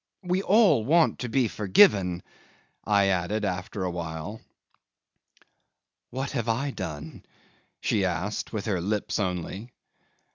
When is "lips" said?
8.81-9.19